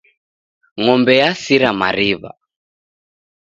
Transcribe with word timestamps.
Ng'ombe 0.81 1.13
yasira 1.21 1.69
mariw'a. 1.79 2.31